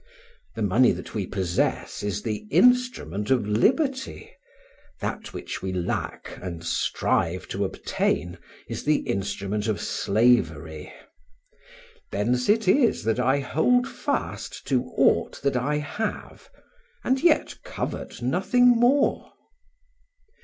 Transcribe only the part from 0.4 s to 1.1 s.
The money